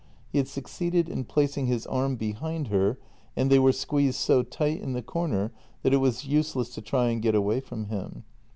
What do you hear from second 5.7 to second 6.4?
that it was